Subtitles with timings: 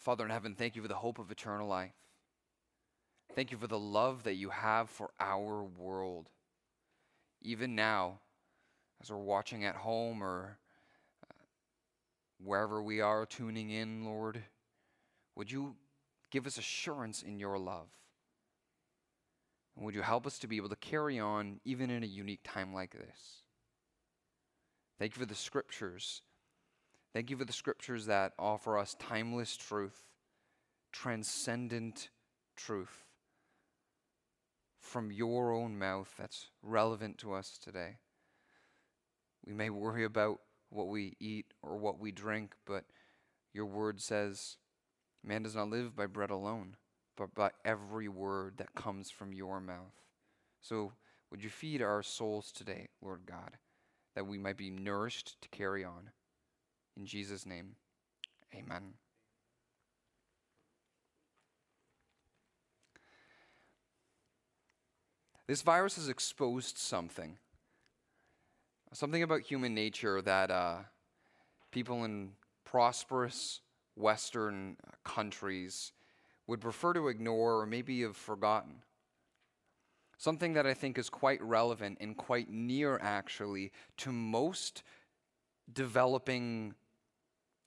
[0.00, 1.92] Father in heaven, thank you for the hope of eternal life.
[3.34, 6.30] Thank you for the love that you have for our world.
[7.42, 8.20] Even now,
[9.02, 10.58] as we're watching at home or
[11.22, 11.34] uh,
[12.42, 14.42] wherever we are tuning in, Lord,
[15.36, 15.76] would you
[16.30, 17.88] give us assurance in your love?
[19.76, 22.40] And would you help us to be able to carry on even in a unique
[22.42, 23.42] time like this?
[24.98, 26.22] Thank you for the scriptures.
[27.12, 30.04] Thank you for the scriptures that offer us timeless truth,
[30.92, 32.08] transcendent
[32.56, 33.04] truth
[34.78, 37.96] from your own mouth that's relevant to us today.
[39.44, 42.84] We may worry about what we eat or what we drink, but
[43.52, 44.56] your word says,
[45.24, 46.76] Man does not live by bread alone,
[47.16, 50.00] but by every word that comes from your mouth.
[50.60, 50.92] So,
[51.30, 53.56] would you feed our souls today, Lord God,
[54.14, 56.10] that we might be nourished to carry on?
[56.96, 57.76] In Jesus' name,
[58.54, 58.94] amen.
[65.46, 67.38] This virus has exposed something.
[68.92, 70.76] Something about human nature that uh,
[71.72, 72.32] people in
[72.64, 73.60] prosperous
[73.96, 75.92] Western countries
[76.46, 78.82] would prefer to ignore or maybe have forgotten.
[80.18, 84.82] Something that I think is quite relevant and quite near, actually, to most
[85.72, 86.74] developing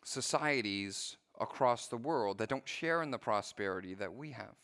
[0.04, 4.56] societies across the world that don't share in the prosperity that we have.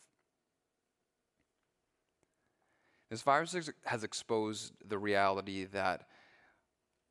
[3.10, 6.06] This virus has exposed the reality that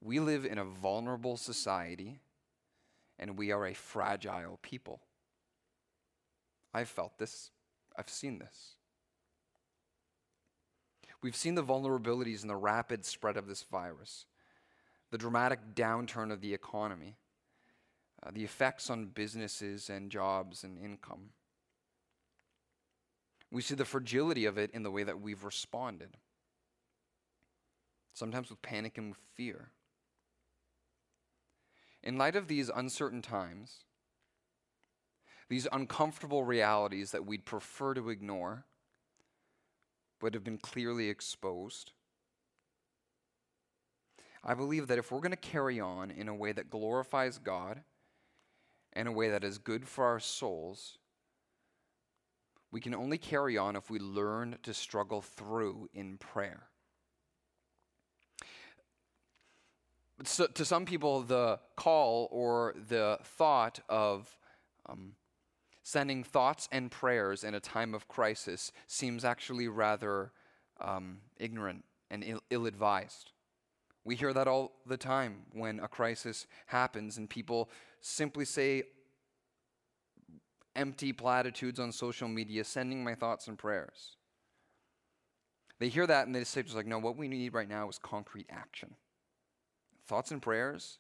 [0.02, 2.20] we live in a vulnerable society
[3.18, 5.02] and we are a fragile people.
[6.74, 7.52] I've felt this,
[7.98, 8.76] I've seen this.
[11.22, 14.26] We've seen the vulnerabilities in the rapid spread of this virus,
[15.12, 17.18] the dramatic downturn of the economy,
[18.22, 21.30] uh, the effects on businesses and jobs and income.
[23.52, 26.18] We see the fragility of it in the way that we've responded,
[28.14, 29.72] sometimes with panic and with fear.
[32.04, 33.84] In light of these uncertain times,
[35.50, 38.66] these uncomfortable realities that we'd prefer to ignore,
[40.20, 41.94] but have been clearly exposed,
[44.44, 47.82] I believe that if we're going to carry on in a way that glorifies God,
[48.94, 50.98] in a way that is good for our souls,
[52.72, 56.70] we can only carry on if we learn to struggle through in prayer.
[60.24, 64.38] so, to some people, the call or the thought of
[64.88, 65.14] um,
[65.84, 70.32] sending thoughts and prayers in a time of crisis seems actually rather
[70.82, 73.32] um, ignorant and ill advised.
[74.04, 77.70] We hear that all the time when a crisis happens and people
[78.02, 78.84] simply say
[80.76, 84.16] empty platitudes on social media, sending my thoughts and prayers.
[85.80, 87.98] They hear that and they say, just like, no, what we need right now is
[87.98, 88.96] concrete action.
[90.08, 91.00] Thoughts and prayers?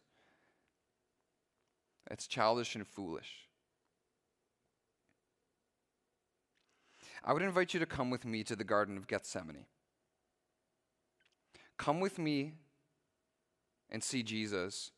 [2.10, 3.48] It's childish and foolish.
[7.24, 9.66] I would invite you to come with me to the Garden of Gethsemane.
[11.78, 12.54] Come with me
[13.90, 14.92] and see Jesus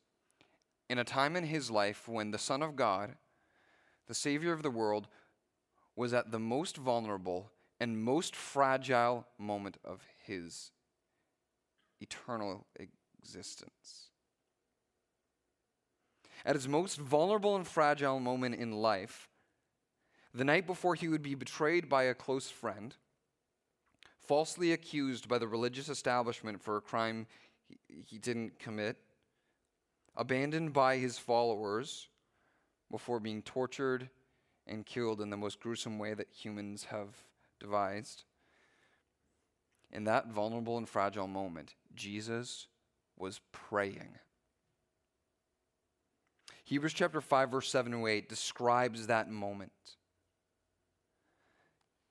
[0.91, 3.15] in a time in his life when the Son of God,
[4.09, 5.07] the Savior of the world,
[5.95, 10.71] was at the most vulnerable and most fragile moment of his
[12.01, 14.09] eternal existence.
[16.43, 19.29] At his most vulnerable and fragile moment in life,
[20.33, 22.97] the night before he would be betrayed by a close friend,
[24.19, 27.27] falsely accused by the religious establishment for a crime
[27.69, 28.97] he, he didn't commit,
[30.15, 32.07] abandoned by his followers
[32.89, 34.09] before being tortured
[34.67, 37.09] and killed in the most gruesome way that humans have
[37.59, 38.23] devised.
[39.91, 42.67] In that vulnerable and fragile moment, Jesus
[43.17, 44.19] was praying.
[46.63, 49.71] Hebrews chapter 5, verse 7 to 8 describes that moment.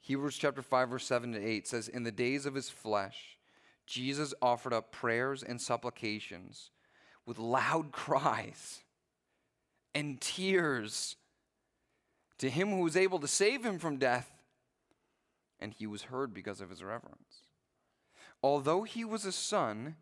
[0.00, 3.38] Hebrews chapter 5, verse 7 to 8 says, In the days of his flesh,
[3.86, 6.70] Jesus offered up prayers and supplications
[7.30, 8.80] with loud cries
[9.94, 11.14] and tears
[12.38, 14.32] to him who was able to save him from death,
[15.60, 17.44] and he was heard because of his reverence.
[18.42, 19.94] Although he was a son,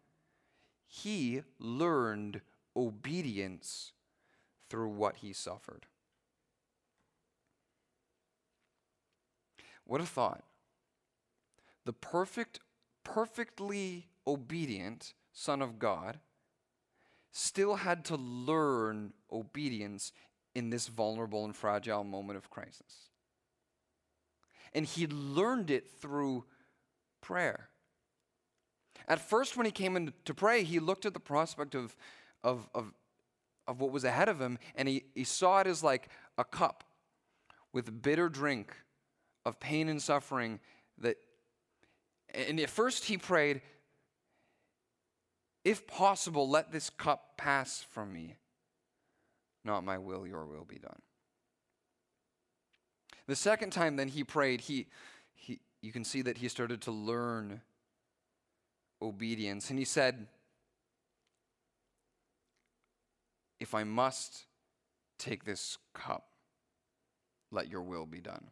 [0.87, 2.41] he learned
[2.75, 3.93] obedience
[4.71, 5.85] through what he suffered.
[9.85, 10.45] What a thought.
[11.85, 12.61] The perfect,
[13.05, 16.21] perfectly obedient Son of God
[17.33, 20.13] still had to learn obedience
[20.55, 23.11] in this vulnerable and fragile moment of crisis.
[24.75, 26.45] And he learned it through
[27.21, 27.69] prayer.
[29.07, 31.97] At first, when he came in to pray, he looked at the prospect of,
[32.43, 32.93] of, of,
[33.67, 36.85] of what was ahead of him, and he, he saw it as like a cup
[37.73, 38.75] with bitter drink
[39.45, 40.61] of pain and suffering
[40.99, 41.17] that
[42.35, 43.63] and at first he prayed
[45.69, 48.37] if possible let this cup pass from me.
[49.67, 51.03] Not my will your will be done.
[53.26, 54.87] The second time then he prayed he,
[55.35, 57.61] he you can see that he started to learn
[59.03, 59.69] obedience.
[59.69, 60.26] And he said
[63.61, 64.47] if i must
[65.19, 66.29] take this cup
[67.50, 68.47] let your will be done.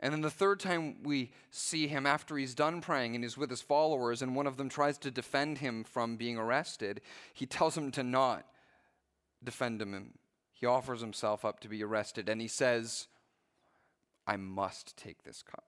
[0.00, 3.50] And then the third time we see him after he's done praying and he's with
[3.50, 7.00] his followers, and one of them tries to defend him from being arrested,
[7.34, 8.46] he tells him to not
[9.42, 10.14] defend him.
[10.52, 13.08] He offers himself up to be arrested, and he says,
[14.26, 15.64] I must take this cup.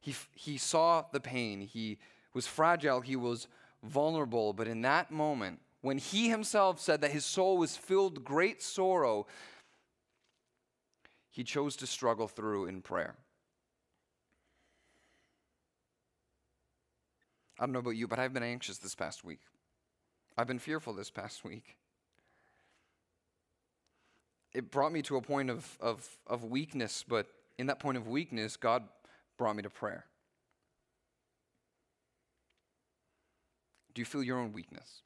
[0.00, 1.60] He, he saw the pain.
[1.60, 1.98] He
[2.34, 3.00] was fragile.
[3.00, 3.48] He was
[3.82, 4.52] vulnerable.
[4.52, 8.62] But in that moment, when he himself said that his soul was filled with great
[8.62, 9.26] sorrow,
[11.36, 13.14] he chose to struggle through in prayer.
[17.60, 19.40] I don't know about you, but I've been anxious this past week.
[20.38, 21.76] I've been fearful this past week.
[24.54, 27.26] It brought me to a point of, of, of weakness, but
[27.58, 28.84] in that point of weakness, God
[29.36, 30.06] brought me to prayer.
[33.92, 35.02] Do you feel your own weakness?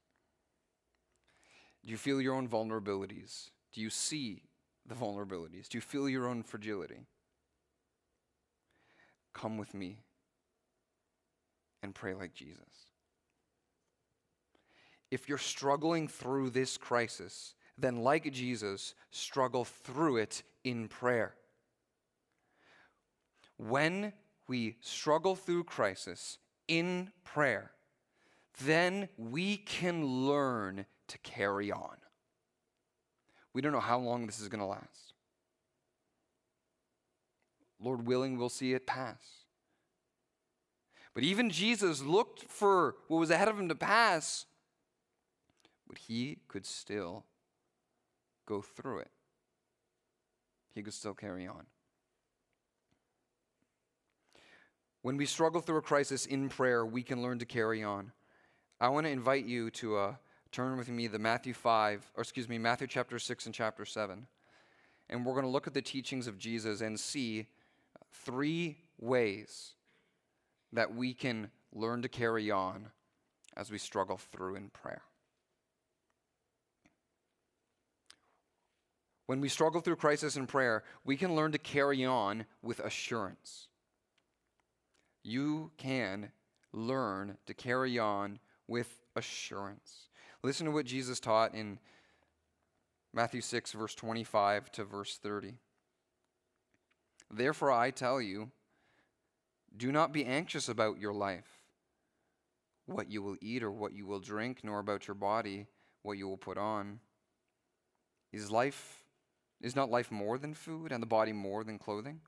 [1.84, 3.50] Do you feel your own vulnerabilities?
[3.72, 4.44] Do you see
[4.90, 5.72] the vulnerabilities?
[5.72, 7.06] You feel your own fragility?
[9.32, 10.00] Come with me
[11.82, 12.88] and pray like Jesus.
[15.10, 21.34] If you're struggling through this crisis, then, like Jesus, struggle through it in prayer.
[23.56, 24.12] When
[24.48, 26.38] we struggle through crisis
[26.68, 27.70] in prayer,
[28.64, 31.96] then we can learn to carry on.
[33.52, 35.14] We don't know how long this is going to last.
[37.80, 39.22] Lord willing, we'll see it pass.
[41.14, 44.46] But even Jesus looked for what was ahead of him to pass,
[45.88, 47.24] but he could still
[48.46, 49.10] go through it.
[50.74, 51.66] He could still carry on.
[55.02, 58.12] When we struggle through a crisis in prayer, we can learn to carry on.
[58.80, 60.18] I want to invite you to a
[60.52, 64.26] turn with me to Matthew 5, or excuse me, Matthew chapter 6 and chapter 7.
[65.08, 67.46] And we're going to look at the teachings of Jesus and see
[68.12, 69.72] three ways
[70.72, 72.88] that we can learn to carry on
[73.56, 75.02] as we struggle through in prayer.
[79.26, 83.68] When we struggle through crisis in prayer, we can learn to carry on with assurance.
[85.22, 86.32] You can
[86.72, 90.08] learn to carry on with assurance.
[90.42, 91.78] Listen to what Jesus taught in
[93.12, 95.54] Matthew 6, verse 25 to verse 30.
[97.30, 98.50] Therefore, I tell you,
[99.76, 101.46] do not be anxious about your life,
[102.86, 105.66] what you will eat or what you will drink, nor about your body,
[106.02, 107.00] what you will put on.
[108.32, 109.04] Is life
[109.60, 112.20] is not life more than food, and the body more than clothing?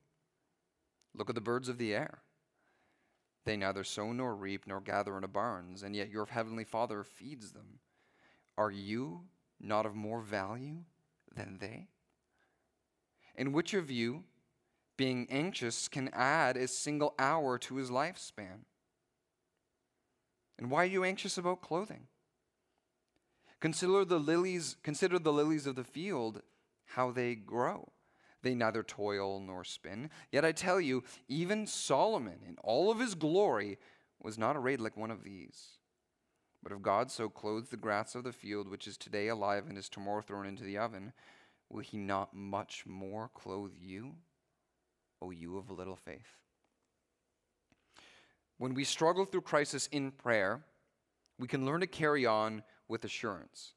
[1.14, 2.18] Look at the birds of the air.
[3.44, 7.52] They neither sow nor reap nor gather into barns, and yet your heavenly Father feeds
[7.52, 7.78] them.
[8.56, 9.22] Are you
[9.60, 10.84] not of more value
[11.34, 11.88] than they?
[13.34, 14.24] And which of you,
[14.96, 18.64] being anxious, can add a single hour to his lifespan?
[20.58, 22.08] And why are you anxious about clothing?
[23.60, 26.42] Consider the lilies, consider the lilies of the field,
[26.84, 27.92] how they grow.
[28.42, 30.10] They neither toil nor spin.
[30.30, 33.78] Yet I tell you, even Solomon in all of his glory
[34.20, 35.78] was not arrayed like one of these.
[36.62, 39.76] But if God so clothes the grass of the field, which is today alive and
[39.76, 41.12] is tomorrow thrown into the oven,
[41.68, 44.14] will he not much more clothe you,
[45.20, 46.36] O you of little faith?
[48.58, 50.62] When we struggle through crisis in prayer,
[51.38, 53.72] we can learn to carry on with assurance.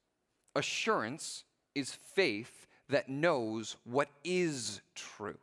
[0.55, 5.39] Assurance is faith that knows what is true.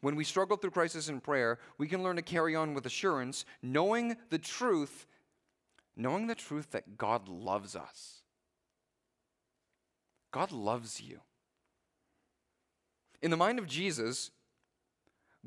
[0.00, 3.44] When we struggle through crisis in prayer, we can learn to carry on with assurance,
[3.62, 5.06] knowing the truth
[5.96, 8.22] knowing the truth that God loves us.
[10.30, 11.20] God loves you.
[13.20, 14.30] In the mind of Jesus,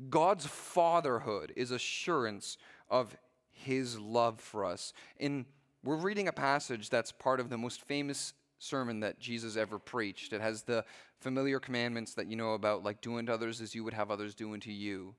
[0.08, 2.56] God's fatherhood is assurance
[2.88, 3.16] of
[3.50, 4.92] his love for us.
[5.18, 5.46] In
[5.86, 10.32] we're reading a passage that's part of the most famous sermon that Jesus ever preached.
[10.32, 10.84] It has the
[11.20, 14.34] familiar commandments that you know about, like do unto others as you would have others
[14.34, 15.14] do unto you.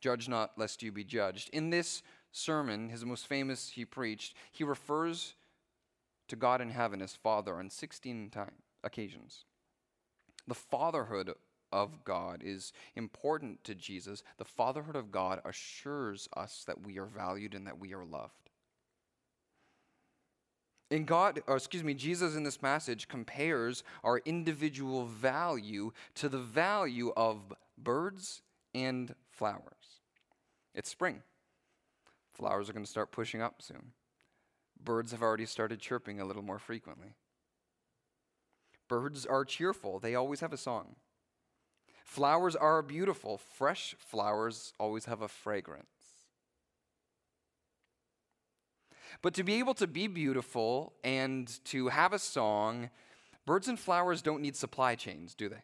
[0.00, 1.48] Judge not, lest you be judged.
[1.54, 2.02] In this
[2.32, 5.34] sermon, his most famous he preached, he refers
[6.28, 9.44] to God in heaven as Father on 16 time, occasions.
[10.48, 11.34] The fatherhood
[11.70, 14.22] of God is important to Jesus.
[14.38, 18.50] The fatherhood of God assures us that we are valued and that we are loved.
[20.90, 26.38] In God, or excuse me, Jesus in this passage compares our individual value to the
[26.38, 28.42] value of birds
[28.74, 30.00] and flowers.
[30.74, 31.22] It's spring.
[32.42, 33.92] Flowers are going to start pushing up soon.
[34.82, 37.14] Birds have already started chirping a little more frequently.
[38.88, 40.96] Birds are cheerful, they always have a song.
[42.04, 43.38] Flowers are beautiful.
[43.38, 45.86] Fresh flowers always have a fragrance.
[49.22, 52.90] But to be able to be beautiful and to have a song,
[53.46, 55.62] birds and flowers don't need supply chains, do they?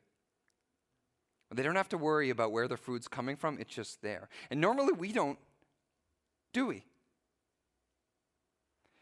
[1.52, 4.28] They don't have to worry about where the food's coming from, it's just there.
[4.48, 5.38] And normally we don't,
[6.52, 6.84] do we?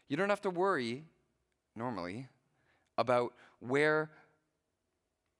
[0.09, 1.03] You don't have to worry,
[1.75, 2.27] normally,
[2.97, 4.09] about where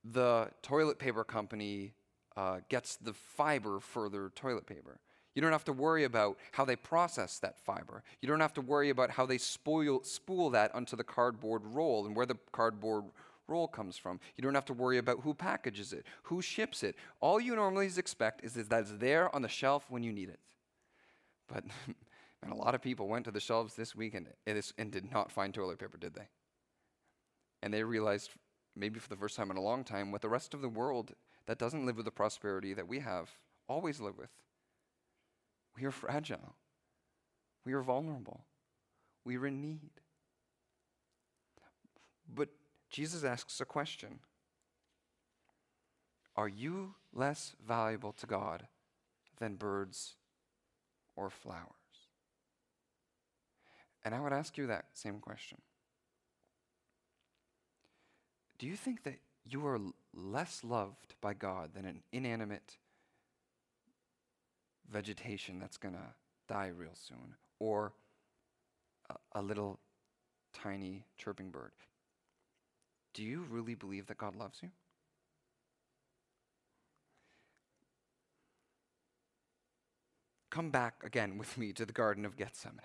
[0.04, 1.94] the toilet paper company
[2.36, 5.00] uh, gets the fiber for their toilet paper.
[5.36, 8.04] You don't have to worry about how they process that fiber.
[8.22, 12.08] You don't have to worry about how they spoil, spool that onto the cardboard roll
[12.08, 13.06] and where the cardboard
[13.48, 14.20] roll comes from.
[14.36, 16.96] You don't have to worry about who packages it, who ships it.
[17.20, 20.40] All you normally expect is that it's there on the shelf when you need it.
[21.48, 21.64] But
[22.44, 25.32] and a lot of people went to the shelves this week and, and did not
[25.32, 26.28] find toilet paper, did they?
[27.64, 28.32] And they realized,
[28.76, 31.14] maybe for the first time in a long time, what the rest of the world
[31.48, 33.32] that doesn't live with the prosperity that we have
[33.68, 34.30] always live with.
[35.76, 36.56] We are fragile.
[37.66, 38.46] We are vulnerable.
[39.26, 39.92] We are in need.
[42.34, 42.50] But
[42.90, 44.20] Jesus asks a question
[46.36, 48.68] Are you less valuable to God
[49.40, 50.16] than birds
[51.18, 51.66] or flowers?
[54.06, 55.58] And I would ask you that same question.
[58.58, 59.80] Do you think that you are
[60.14, 62.78] less loved by God than an inanimate
[64.90, 66.14] vegetation that's going to
[66.48, 67.94] die real soon, or
[69.10, 69.80] a, a, little
[70.54, 71.72] tiny chirping bird.
[73.14, 74.70] Do you really believe that God loves you?
[80.58, 82.80] Come back again with me to the Garden of Gethsemane.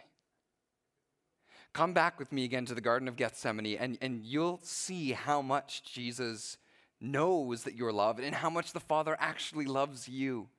[1.73, 5.41] Come back with me again to the Garden of Gethsemane, and, and you'll see how
[5.41, 6.59] much Jesus
[7.01, 10.51] knows that you're loved and how much the Father actually loves you.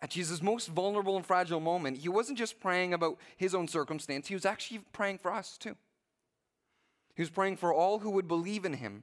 [0.00, 4.28] At Jesus' most vulnerable and fragile moment, he wasn't just praying about his own circumstance,
[4.28, 5.74] he was actually praying for us too.
[7.16, 9.02] He was praying for all who would believe in him.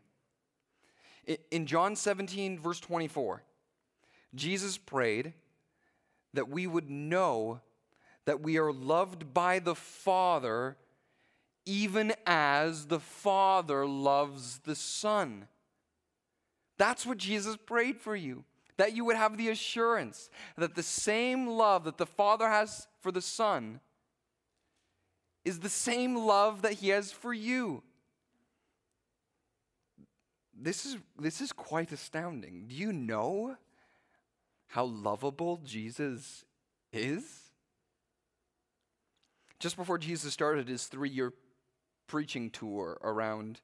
[1.52, 3.44] In John 17, verse 24,
[4.34, 5.34] Jesus prayed
[6.34, 7.62] that we would know
[8.26, 10.78] that we are loved by the Father
[11.66, 15.48] even as the Father loves the Son.
[16.78, 18.44] That's what Jesus prayed for you.
[18.78, 23.12] That you would have the assurance that the same love that the Father has for
[23.12, 23.80] the Son
[25.46, 27.84] is the same love that He has for you.
[30.60, 32.66] This is, this is quite astounding.
[32.68, 33.58] Do you know
[34.74, 36.46] how lovable Jesus
[36.92, 37.52] is?
[39.60, 41.32] Just before Jesus started his three year
[42.08, 43.62] preaching tour around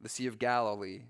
[0.00, 1.02] the Sea of Galilee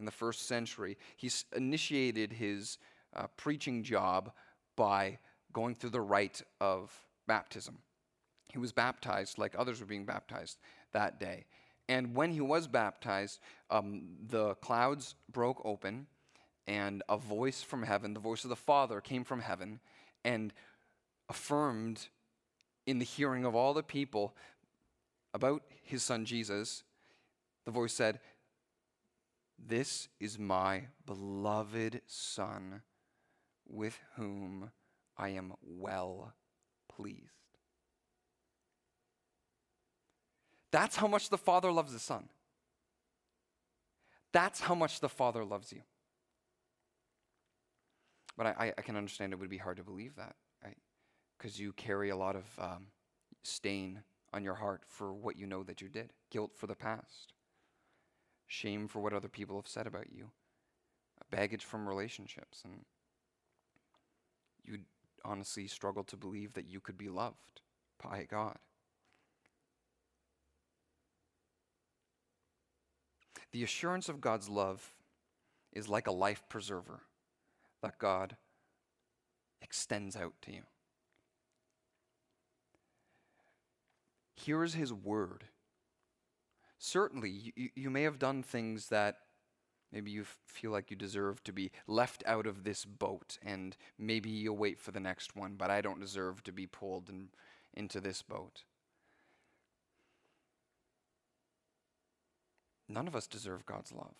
[0.00, 0.98] in the first century.
[1.16, 2.78] He initiated his
[3.14, 4.32] uh, preaching job
[4.74, 5.18] by
[5.52, 6.92] going through the rite of
[7.28, 7.78] baptism.
[8.52, 10.58] He was baptized like others were being baptized
[10.92, 11.44] that day.
[11.88, 13.38] And when he was baptized,
[13.70, 16.08] um, the clouds broke open,
[16.68, 19.80] and a voice from heaven, the voice of the Father, came from heaven
[20.22, 20.52] and
[21.30, 22.08] affirmed
[22.86, 24.36] in the hearing of all the people
[25.32, 26.84] about his son Jesus,
[27.64, 28.20] the voice said,
[29.58, 32.82] This is my beloved Son,
[33.66, 34.70] with whom
[35.16, 36.34] I am well
[36.94, 37.32] pleased.
[40.70, 42.28] That's how much the Father loves the Son.
[44.32, 45.80] That's how much the Father loves you.
[48.38, 50.78] But I, I can understand it would be hard to believe that, right?
[51.36, 52.86] Because you carry a lot of um,
[53.42, 57.32] stain on your heart for what you know that you did, guilt for the past,
[58.46, 60.30] shame for what other people have said about you,
[61.32, 62.84] baggage from relationships, and
[64.64, 64.78] you
[65.24, 67.60] honestly struggle to believe that you could be loved
[68.00, 68.58] by God.
[73.50, 74.92] The assurance of God's love
[75.72, 77.00] is like a life preserver
[77.82, 78.36] that God
[79.60, 80.62] extends out to you.
[84.34, 85.44] Here is His word.
[86.78, 89.16] Certainly, you, you may have done things that
[89.92, 94.30] maybe you feel like you deserve to be left out of this boat, and maybe
[94.30, 97.28] you'll wait for the next one, but I don't deserve to be pulled in,
[97.74, 98.62] into this boat.
[102.88, 104.14] None of us deserve God's love.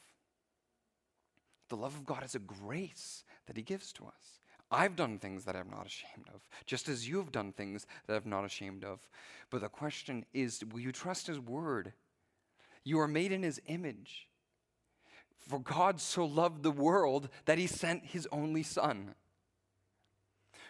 [1.69, 4.41] The love of God is a grace that He gives to us.
[4.71, 8.23] I've done things that I'm not ashamed of, just as you have done things that
[8.23, 9.01] I'm not ashamed of.
[9.51, 11.93] But the question is will you trust His word?
[12.85, 14.29] You are made in His image.
[15.39, 19.15] For God so loved the world that He sent His only Son.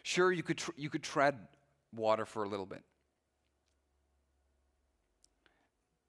[0.03, 1.37] Sure, you could, tr- you could tread
[1.95, 2.83] water for a little bit,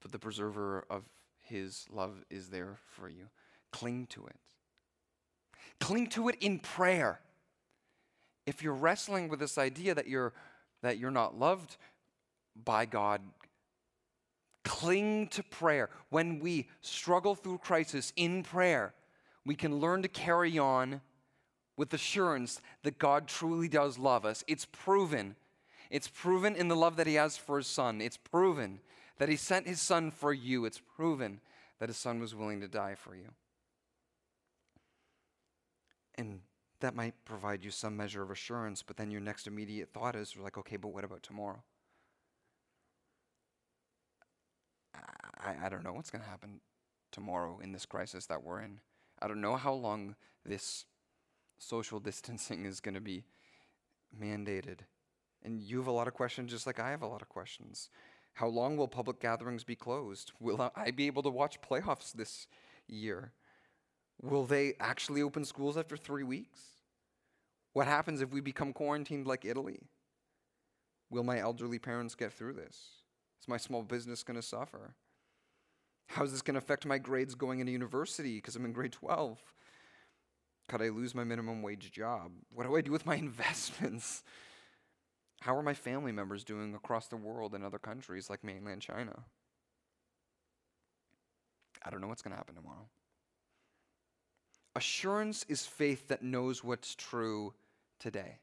[0.00, 1.04] but the preserver of
[1.40, 3.26] his love is there for you.
[3.72, 4.36] Cling to it.
[5.80, 7.20] Cling to it in prayer.
[8.46, 10.32] If you're wrestling with this idea that you're,
[10.82, 11.76] that you're not loved
[12.64, 13.20] by God,
[14.64, 15.90] cling to prayer.
[16.10, 18.94] When we struggle through crisis in prayer,
[19.44, 21.00] we can learn to carry on
[21.76, 24.44] with assurance that God truly does love us.
[24.46, 25.36] It's proven.
[25.90, 28.00] It's proven in the love that He has for His Son.
[28.00, 28.80] It's proven
[29.20, 30.64] that he sent his son for you.
[30.64, 31.40] It's proven
[31.78, 33.28] that his son was willing to die for you.
[36.20, 36.40] And
[36.80, 40.36] that might provide you some measure of assurance, but then your next immediate thought is
[40.36, 41.62] like, okay, but what about tomorrow?
[44.94, 46.60] I, I don't know what's going to happen
[47.10, 48.80] tomorrow in this crisis that we're in.
[49.22, 50.84] I don't know how long this
[51.58, 53.24] social distancing is going to be
[54.22, 54.80] mandated.
[55.42, 57.88] And you have a lot of questions, just like I have a lot of questions.
[58.34, 60.32] How long will public gatherings be closed?
[60.38, 62.46] Will I be able to watch playoffs this
[62.86, 63.32] year?
[64.22, 66.60] Will they actually open schools after three weeks?
[67.72, 69.80] What happens if we become quarantined like Italy?
[71.10, 72.76] Will my elderly parents get through this?
[73.40, 74.94] Is my small business going to suffer?
[76.08, 78.92] How is this going to affect my grades going into university because I'm in grade
[78.92, 79.38] 12?
[80.68, 82.32] Could I lose my minimum wage job?
[82.52, 84.22] What do I do with my investments?
[85.40, 89.24] How are my family members doing across the world in other countries like mainland China?
[91.82, 92.88] I don't know what's going to happen tomorrow.
[94.76, 97.54] Assurance is faith that knows what's true
[97.98, 98.38] today.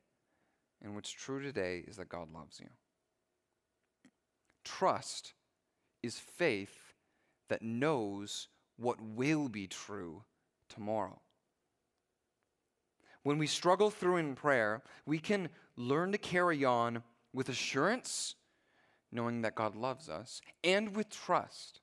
[0.82, 2.68] And what's true today is that God loves you.
[4.64, 5.34] Trust
[6.04, 6.94] is faith
[7.50, 10.24] that knows what will be true
[10.70, 11.20] tomorrow.
[13.24, 18.36] When we struggle through in prayer, we can learn to carry on with assurance,
[19.12, 21.82] knowing that God loves us, and with trust,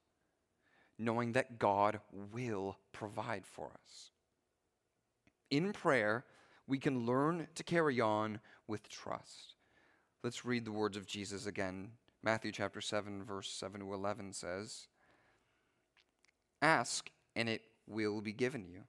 [0.99, 2.01] knowing that God
[2.33, 4.11] will provide for us.
[5.55, 6.25] In prayer,
[6.67, 9.55] we can learn to carry on with trust.
[10.21, 11.93] Let's read the words of Jesus again.
[12.25, 14.89] Matthew chapter 7, verse 7 to 11 says,
[16.61, 18.81] Ask, and it will be given you.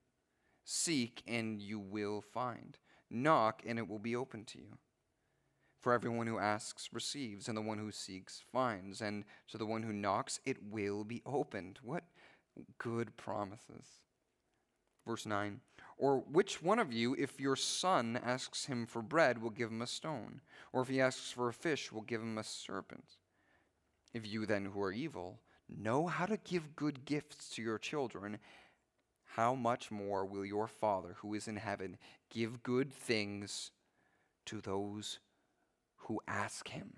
[0.63, 2.79] Seek, and you will find.
[3.11, 4.79] Knock, and it will be open to you.
[5.81, 9.83] For everyone who asks receives, and the one who seeks finds, and to the one
[9.83, 11.77] who knocks it will be opened.
[11.83, 12.05] What
[12.79, 13.99] good promises.
[15.05, 15.61] Verse 9
[15.97, 19.81] Or which one of you, if your son asks him for bread, will give him
[19.81, 20.41] a stone?
[20.73, 23.17] Or if he asks for a fish, will give him a serpent?
[24.13, 28.39] If you then, who are evil, know how to give good gifts to your children,
[29.35, 31.97] how much more will your Father who is in heaven
[32.29, 33.71] give good things
[34.45, 35.19] to those
[35.97, 36.93] who ask Him.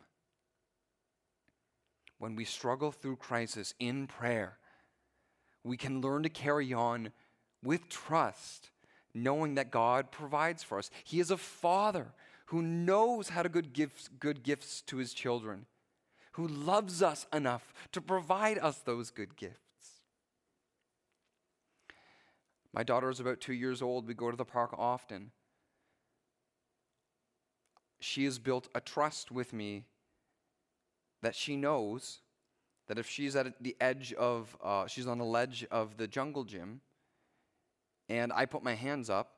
[2.19, 4.57] When we struggle through crisis in prayer,
[5.63, 7.11] we can learn to carry on
[7.63, 8.69] with trust,
[9.23, 10.89] knowing that God provides for us.
[11.03, 12.07] He is a father
[12.47, 15.65] who knows how to good gifts, good gifts to his children,
[16.33, 19.59] who loves us enough to provide us those good gifts.
[22.73, 24.07] My daughter is about two years old.
[24.07, 25.31] We go to the park often
[27.99, 29.85] she has built a trust with me
[31.21, 32.19] that she knows
[32.87, 36.43] that if she's at the edge of, uh, she's on the ledge of the jungle
[36.43, 36.81] gym,
[38.09, 39.33] and I put my hands up,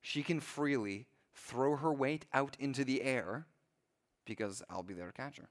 [0.00, 3.46] she can freely throw her weight out into the air
[4.24, 5.48] because I'll be there to catch her.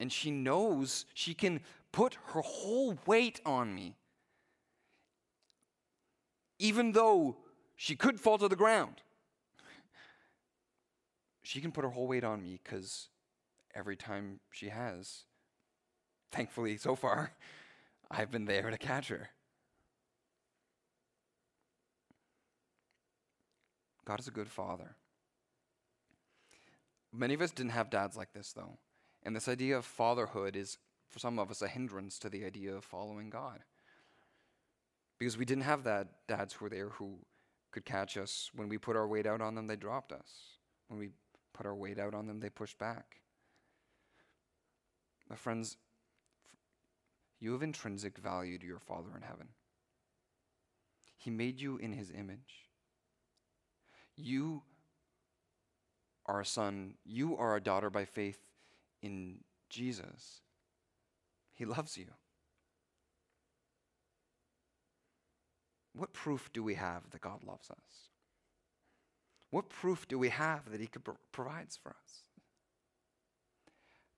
[0.00, 1.60] And she knows she can
[1.92, 3.96] put her whole weight on me,
[6.58, 7.36] even though
[7.76, 9.02] she could fall to the ground
[11.44, 13.08] she can put her whole weight on me because
[13.74, 15.24] every time she has,
[16.32, 17.32] thankfully so far,
[18.10, 19.28] I've been there to catch her.
[24.04, 24.96] God is a good father.
[27.12, 28.78] Many of us didn't have dads like this, though.
[29.22, 32.74] And this idea of fatherhood is, for some of us, a hindrance to the idea
[32.74, 33.60] of following God.
[35.18, 37.18] Because we didn't have that dads who were there who
[37.70, 38.50] could catch us.
[38.54, 40.58] When we put our weight out on them, they dropped us.
[40.88, 41.10] When we
[41.52, 43.20] put our weight out on them, they pushed back.
[45.30, 45.76] My friends,
[47.40, 49.48] you have intrinsic value to your Father in heaven.
[51.16, 52.68] He made you in His image.
[54.16, 54.62] You
[56.26, 58.38] are a son, you are a daughter by faith
[59.02, 60.40] in Jesus.
[61.54, 62.06] He loves you.
[65.94, 68.08] What proof do we have that God loves us?
[69.50, 72.22] What proof do we have that He pro- provides for us?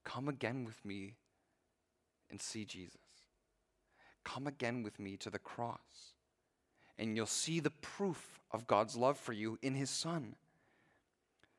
[0.04, 1.16] Come again with me
[2.30, 2.96] and see Jesus.
[4.24, 6.14] Come again with me to the cross,
[6.98, 10.34] and you'll see the proof of God's love for you in His Son.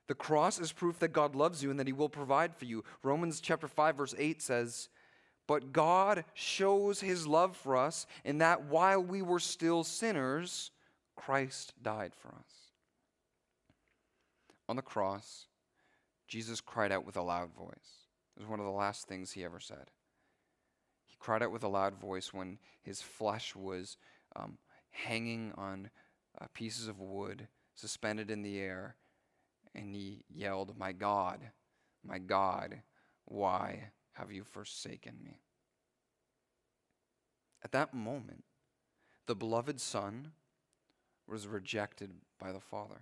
[0.08, 2.84] The cross is proof that God loves you and that He will provide for you.
[3.04, 4.89] Romans chapter 5, verse 8 says,
[5.47, 10.71] But God shows His love for us in that while we were still sinners,
[11.15, 12.71] Christ died for us.
[14.69, 15.47] On the cross,
[16.28, 18.08] Jesus cried out with a loud voice.
[18.36, 19.91] It was one of the last things he ever said.
[21.06, 23.97] He cried out with a loud voice when his flesh was
[24.36, 24.58] um,
[24.97, 25.89] hanging on
[26.39, 28.95] uh, pieces of wood suspended in the air,
[29.75, 31.39] and he yelled, My God,
[32.03, 32.81] my God,
[33.25, 35.41] why have you forsaken me?
[37.63, 38.43] At that moment,
[39.27, 40.31] the beloved Son
[41.27, 43.01] was rejected by the Father.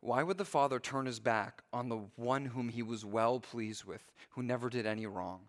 [0.00, 3.84] Why would the Father turn his back on the one whom he was well pleased
[3.84, 5.46] with, who never did any wrong?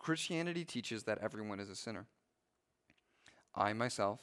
[0.00, 2.06] Christianity teaches that everyone is a sinner.
[3.54, 4.20] I myself,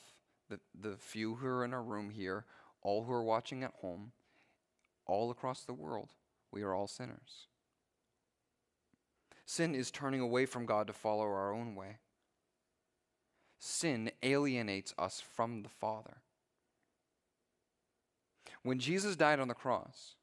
[0.49, 2.45] the, the few who are in our room here,
[2.81, 4.11] all who are watching at home,
[5.05, 6.09] all across the world,
[6.51, 7.47] we are all sinners.
[9.45, 11.99] Sin is turning away from God to follow our own way.
[13.59, 16.17] Sin alienates us from the Father.
[18.63, 20.15] When Jesus died on the cross,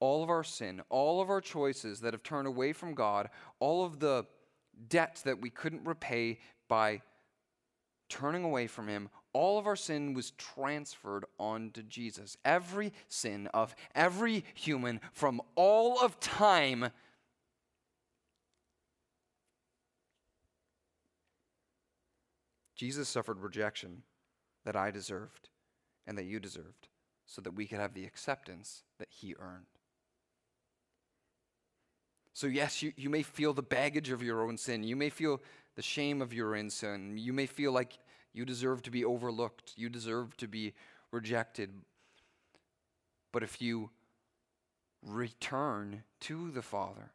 [0.00, 3.84] all of our sin, all of our choices that have turned away from God, all
[3.84, 4.24] of the
[4.88, 7.02] debt that we couldn't repay by
[8.08, 12.36] turning away from Him, all of our sin was transferred onto Jesus.
[12.44, 16.90] Every sin of every human from all of time.
[22.76, 24.02] Jesus suffered rejection
[24.64, 25.48] that I deserved
[26.06, 26.88] and that you deserved
[27.26, 29.73] so that we could have the acceptance that he earned.
[32.34, 34.82] So, yes, you, you may feel the baggage of your own sin.
[34.82, 35.40] You may feel
[35.76, 37.16] the shame of your own sin.
[37.16, 37.98] You may feel like
[38.32, 39.72] you deserve to be overlooked.
[39.76, 40.74] You deserve to be
[41.12, 41.70] rejected.
[43.32, 43.90] But if you
[45.02, 47.12] return to the Father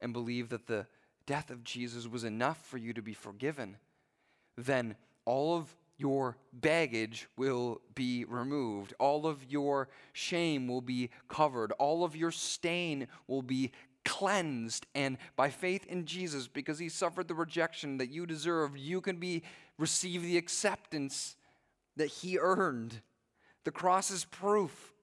[0.00, 0.86] and believe that the
[1.26, 3.76] death of Jesus was enough for you to be forgiven,
[4.56, 8.94] then all of your baggage will be removed.
[9.00, 11.72] All of your shame will be covered.
[11.72, 13.72] All of your stain will be
[14.08, 14.86] cleansed.
[14.94, 19.18] And by faith in Jesus, because he suffered the rejection that you deserve, you can
[19.18, 19.42] be
[19.76, 21.36] receive the acceptance
[21.96, 23.02] that he earned.
[23.64, 24.94] The cross is proof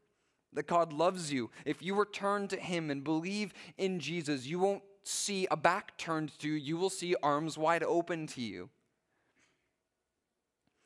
[0.54, 1.52] that God loves you.
[1.66, 6.38] If you return to him and believe in Jesus, you won't see a back turned
[6.40, 8.70] to you, you will see arms wide open to you.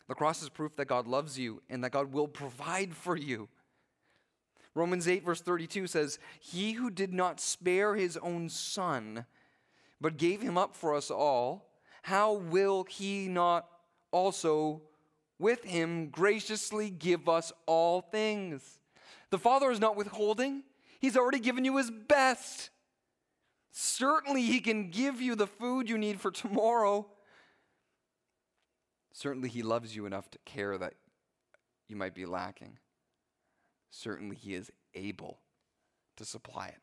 [0.10, 3.48] The cross is proof that God loves you and that God will provide for you.
[4.76, 9.26] Romans 8, verse 32 says, He who did not spare his own son,
[10.00, 11.70] but gave him up for us all,
[12.04, 13.68] how will he not
[14.12, 14.82] also
[15.38, 18.80] with him graciously give us all things?
[19.32, 20.64] The Father is not withholding,
[21.00, 22.70] He's already given you His best.
[23.72, 27.08] Certainly, He can give you the food you need for tomorrow.
[29.14, 30.94] Certainly, He loves you enough to care that
[31.88, 32.78] you might be lacking.
[33.90, 35.40] Certainly, He is able
[36.18, 36.82] to supply it.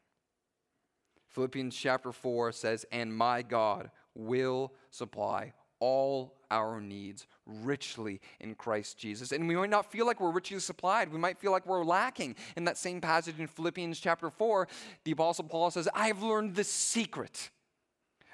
[1.28, 8.98] Philippians chapter 4 says, And my God will supply all our needs richly in Christ
[8.98, 9.32] Jesus.
[9.32, 11.12] And we might not feel like we're richly supplied.
[11.12, 12.36] We might feel like we're lacking.
[12.56, 14.66] In that same passage in Philippians chapter 4,
[15.04, 17.50] the Apostle Paul says, I have learned the secret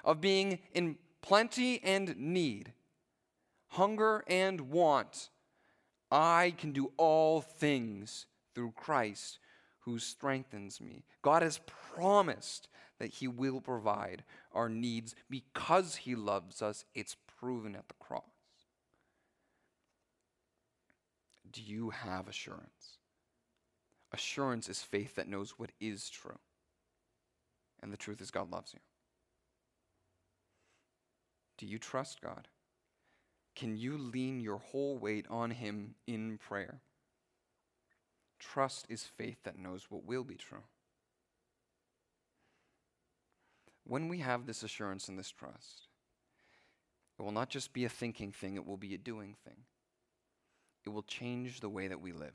[0.04, 2.72] of being in plenty and need
[3.72, 5.30] hunger and want,
[6.10, 9.38] I can do all things through Christ
[9.80, 11.04] who strengthens me.
[11.22, 11.60] God has
[11.94, 16.84] promised that He will provide our needs because He loves us.
[16.94, 18.22] It's proven at the cross.
[21.50, 22.98] Do you have assurance?
[24.12, 26.38] Assurance is faith that knows what is true.
[27.82, 28.80] And the truth is, God loves you.
[31.58, 32.48] Do you trust God?
[33.54, 36.80] Can you lean your whole weight on Him in prayer?
[38.42, 40.64] Trust is faith that knows what will be true.
[43.84, 45.86] When we have this assurance and this trust,
[47.18, 49.58] it will not just be a thinking thing, it will be a doing thing.
[50.84, 52.34] It will change the way that we live.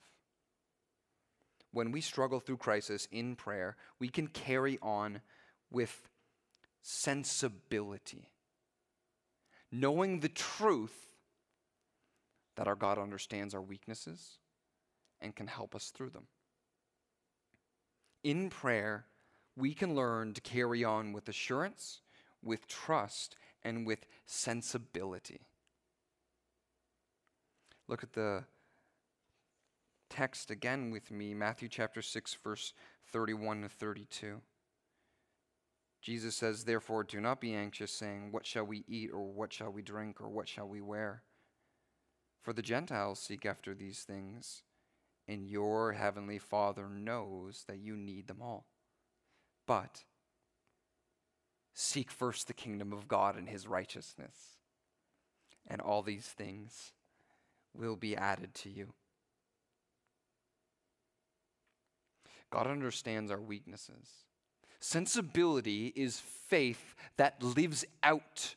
[1.71, 5.19] When we struggle through crisis in prayer, we can carry on
[5.69, 6.07] with
[6.81, 8.29] sensibility,
[9.71, 11.11] knowing the truth
[12.55, 14.37] that our God understands our weaknesses
[15.21, 16.27] and can help us through them.
[18.23, 19.05] In prayer,
[19.55, 22.01] we can learn to carry on with assurance,
[22.43, 25.41] with trust, and with sensibility.
[27.87, 28.43] Look at the
[30.09, 32.73] text again with me, Matthew chapter 6, verse
[33.11, 34.41] 31 to 32.
[36.01, 39.71] Jesus says, Therefore, do not be anxious, saying, What shall we eat, or what shall
[39.71, 41.23] we drink, or what shall we wear?
[42.41, 44.63] For the Gentiles seek after these things,
[45.27, 48.65] and your heavenly Father knows that you need them all.
[49.65, 50.03] But
[51.73, 54.57] seek first the kingdom of God and his righteousness,
[55.67, 56.93] and all these things
[57.75, 58.93] will be added to you.
[62.49, 64.23] God understands our weaknesses.
[64.79, 68.55] Sensibility is faith that lives out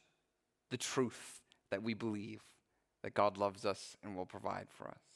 [0.71, 2.43] the truth that we believe
[3.03, 5.10] that God loves us and will provide for us.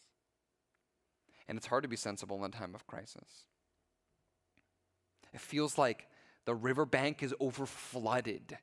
[1.48, 3.46] And it's hard to be sensible in a time of crisis.
[5.32, 6.08] It feels like
[6.44, 8.56] the riverbank is overflooded,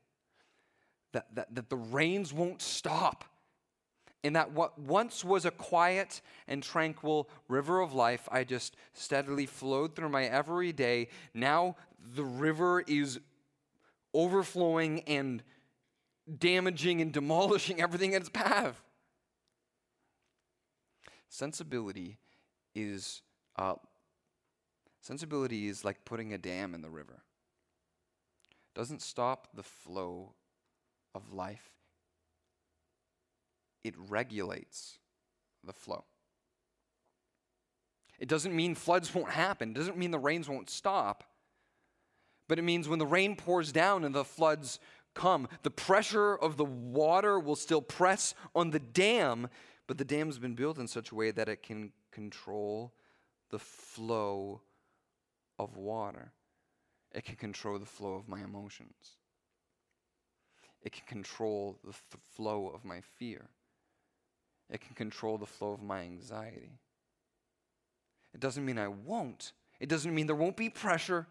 [1.11, 3.25] that, that, that the rains won't stop,
[4.23, 9.45] and that what once was a quiet and tranquil river of life, I just steadily
[9.45, 11.09] flowed through my everyday.
[11.33, 11.75] Now
[12.15, 13.19] the river is
[14.13, 15.41] overflowing and
[16.37, 18.83] damaging and demolishing everything in its path.
[21.27, 22.17] Sensibility
[22.75, 23.21] is
[23.57, 23.75] uh,
[25.01, 27.23] sensibility is like putting a dam in the river.
[28.73, 30.33] Doesn't stop the flow
[31.13, 31.71] of life.
[33.83, 34.99] It regulates
[35.63, 36.05] the flow.
[38.19, 39.71] It doesn't mean floods won't happen.
[39.71, 41.23] It doesn't mean the rains won't stop.
[42.47, 44.79] But it means when the rain pours down and the floods
[45.13, 49.49] come, the pressure of the water will still press on the dam
[49.91, 52.93] but the dam's been built in such a way that it can control
[53.49, 54.61] the flow
[55.59, 56.31] of water.
[57.11, 59.17] It can control the flow of my emotions.
[60.81, 63.49] It can control the th- flow of my fear.
[64.69, 66.79] It can control the flow of my anxiety.
[68.33, 69.51] It doesn't mean I won't.
[69.81, 71.27] It doesn't mean there won't be pressure.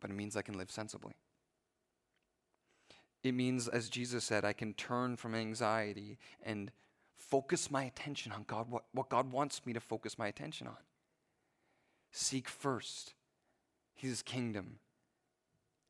[0.00, 1.14] But it means I can live sensibly.
[3.22, 6.70] It means, as Jesus said, I can turn from anxiety and
[7.16, 10.76] focus my attention on God, what, what God wants me to focus my attention on.
[12.12, 13.14] Seek first
[13.94, 14.78] His kingdom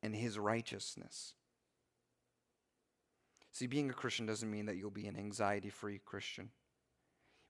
[0.01, 1.33] and His righteousness.
[3.51, 6.49] See, being a Christian doesn't mean that you'll be an anxiety free Christian,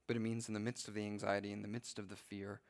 [0.07, 2.61] but it means in the midst of the anxiety, in the midst of the fear,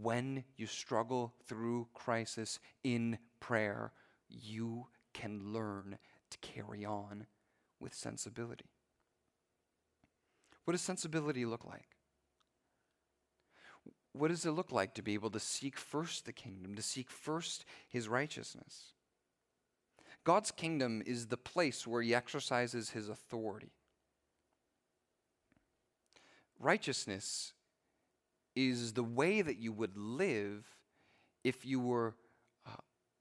[0.00, 3.92] when you struggle through crisis in prayer,
[4.28, 5.98] you can learn
[6.34, 7.26] to carry on
[7.80, 8.70] with sensibility.
[10.64, 11.88] What does sensibility look like?
[14.12, 17.10] What does it look like to be able to seek first the kingdom, to seek
[17.10, 18.92] first his righteousness?
[20.22, 23.72] God's kingdom is the place where he exercises his authority.
[26.58, 27.52] Righteousness
[28.56, 30.64] is the way that you would live
[31.42, 32.14] if you were
[32.66, 32.76] uh,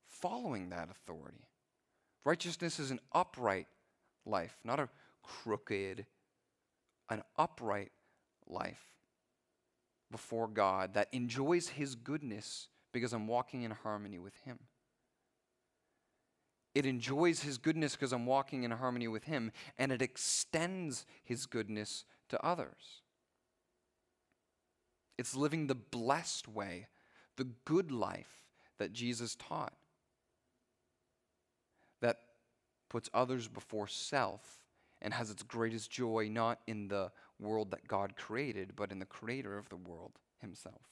[0.07, 1.47] following that authority.
[2.25, 3.67] Righteousness is an upright
[4.25, 4.89] life, not a
[5.21, 6.05] crooked,
[7.09, 7.91] an upright
[8.47, 8.83] life
[10.09, 14.59] before God that enjoys His goodness because I'm walking in harmony with Him.
[16.73, 21.45] It enjoys His goodness because I'm walking in harmony with Him, and it extends His
[21.45, 23.01] goodness to others.
[25.17, 26.87] It's living the blessed way,
[27.35, 28.45] the good life
[28.77, 29.73] that Jesus taught
[32.03, 32.19] that
[32.93, 34.63] puts others before self
[35.01, 39.05] and has its greatest joy not in the world that God created, but in the
[39.05, 40.83] creator of the world himself.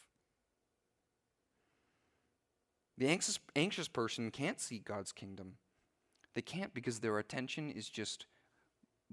[2.97, 5.57] The anxious, anxious person can't see God's kingdom.
[6.33, 8.25] They can't because their attention is just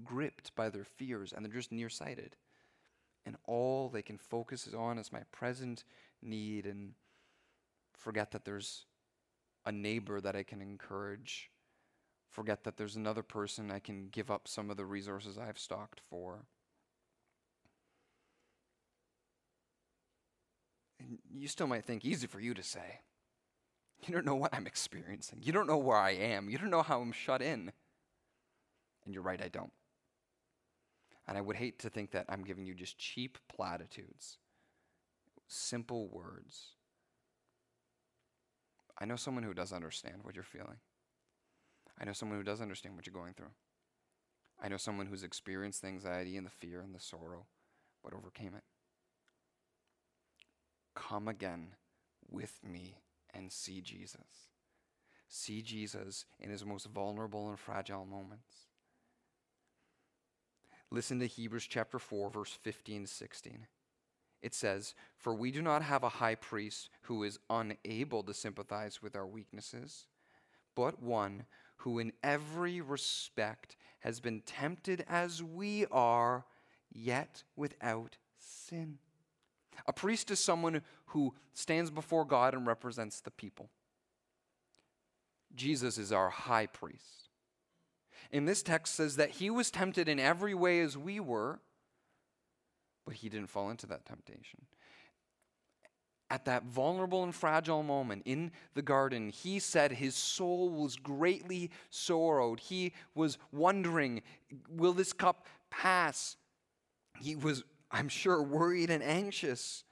[0.03, 2.37] gripped by their fears and they're just nearsighted.
[3.23, 5.83] And all they can focus on is my present
[6.23, 6.93] need and
[7.93, 8.87] forget that there's
[9.63, 11.51] a neighbor that I can encourage.
[12.29, 16.01] Forget that there's another person I can give up some of the resources I've stocked
[16.09, 16.45] for.
[20.99, 23.01] And you still might think, easy for you to say.
[24.05, 25.39] You don't know what I'm experiencing.
[25.41, 26.49] You don't know where I am.
[26.49, 27.71] You don't know how I'm shut in.
[29.05, 29.71] And you're right, I don't.
[31.27, 34.37] And I would hate to think that I'm giving you just cheap platitudes,
[35.47, 36.75] simple words.
[38.99, 40.77] I know someone who does understand what you're feeling.
[41.99, 43.51] I know someone who does understand what you're going through.
[44.61, 47.45] I know someone who's experienced the anxiety and the fear and the sorrow,
[48.03, 48.63] but overcame it.
[50.95, 51.75] Come again
[52.29, 52.97] with me
[53.33, 54.49] and see Jesus.
[55.27, 58.67] See Jesus in his most vulnerable and fragile moments.
[60.91, 63.67] Listen to Hebrews chapter 4, verse 15 16.
[64.41, 69.01] It says, For we do not have a high priest who is unable to sympathize
[69.01, 70.07] with our weaknesses,
[70.75, 71.45] but one
[71.79, 76.45] who in every respect has been tempted as we are,
[76.91, 78.97] yet without sin.
[79.87, 83.69] A priest is someone who stands before God and represents the people.
[85.55, 87.29] Jesus is our high priest.
[88.31, 91.59] And this text says that he was tempted in every way as we were,
[93.05, 94.65] but he didn't fall into that temptation.
[96.31, 101.71] At that vulnerable and fragile moment in the garden, he said his soul was greatly
[101.89, 102.59] sorrowed.
[102.59, 104.21] He was wondering,
[104.69, 106.35] will this cup pass?
[107.19, 109.83] He was I'm sure, worried and anxious.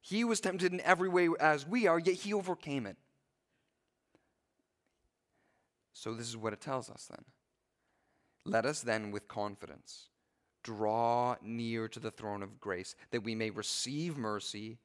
[0.00, 2.96] He was tempted in every way as we are, yet he overcame it.
[5.92, 7.24] So, this is what it tells us then.
[8.44, 10.10] Let us then, with confidence,
[10.62, 14.78] draw near to the throne of grace, that we may receive mercy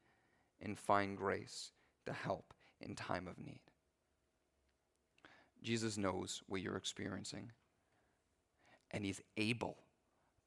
[0.61, 1.71] and find grace
[2.05, 3.59] to help in time of need.
[5.61, 7.51] Jesus knows what you're experiencing,
[8.89, 9.77] and he's able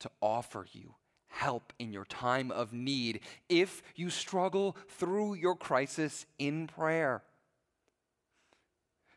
[0.01, 0.95] to offer you
[1.29, 7.23] help in your time of need if you struggle through your crisis in prayer.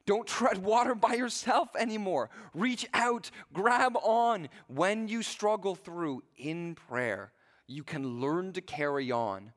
[0.06, 2.30] Don't tread water by yourself anymore.
[2.54, 7.34] Reach out, grab on when you struggle through in prayer.
[7.68, 9.52] You can learn to carry on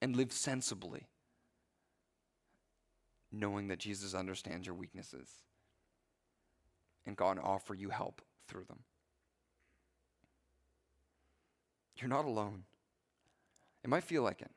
[0.00, 1.06] and live sensibly,
[3.32, 5.28] knowing that Jesus understands your weaknesses
[7.06, 8.80] and God offer you help through them.
[11.96, 12.64] You're not alone.
[13.82, 14.50] It might feel like it.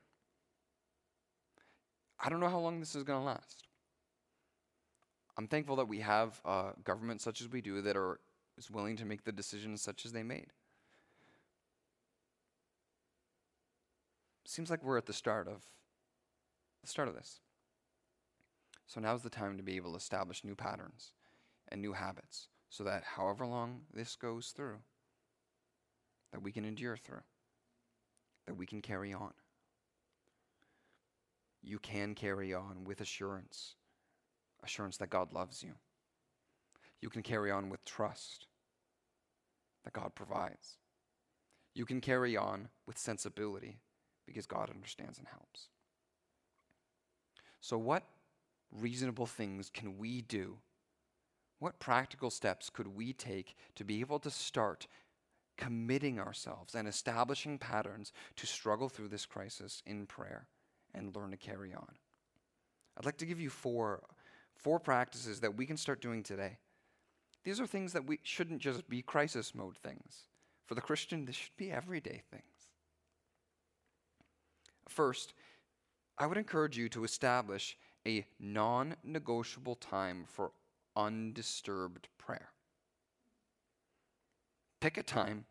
[2.19, 3.67] I don't know how long this is going to last.
[5.37, 8.19] I'm thankful that we have uh, a government such as we do that are
[8.57, 10.47] is willing to make the decisions such as they made.
[14.51, 15.63] Seems like we're at the start of
[16.81, 17.39] the start of this.
[18.85, 21.13] So now's the time to be able to establish new patterns
[21.69, 24.79] and new habits so that however long this goes through,
[26.33, 27.21] that we can endure through
[28.45, 29.31] that we can carry on.
[31.63, 33.75] You can carry on with assurance,
[34.65, 35.75] assurance that God loves you.
[36.99, 38.47] You can carry on with trust
[39.85, 40.75] that God provides.
[41.73, 43.79] You can carry on with sensibility
[44.31, 45.67] because God understands and helps.
[47.59, 48.03] So, what
[48.71, 50.57] reasonable things can we do?
[51.59, 54.87] What practical steps could we take to be able to start
[55.57, 60.47] committing ourselves and establishing patterns to struggle through this crisis in prayer
[60.93, 61.95] and learn to carry on.
[62.97, 64.01] I'd like to give you four,
[64.55, 66.57] four practices that we can start doing today.
[67.43, 70.27] These are things that we shouldn't just be crisis mode things.
[70.65, 72.43] For the Christian, this should be everyday things.
[74.87, 75.33] First,
[76.17, 77.77] I would encourage you to establish
[78.07, 80.51] a non negotiable time for
[80.95, 82.49] undisturbed prayer.
[84.79, 85.45] Pick a time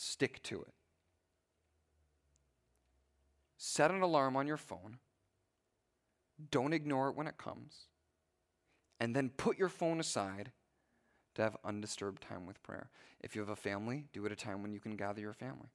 [0.00, 0.72] stick to it.
[3.58, 4.98] Set an alarm on your phone.
[6.50, 7.86] Don't ignore it when it comes.
[8.98, 10.52] And then put your phone aside
[11.34, 12.90] to have undisturbed time with prayer.
[13.20, 15.34] If you have a family, do it at a time when you can gather your
[15.34, 15.68] family.